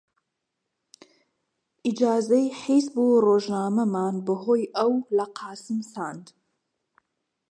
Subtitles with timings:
[1.85, 6.25] ئیجازەی حیزب و ڕۆژنامەمان بە هۆی ئەو لە قاسم ساند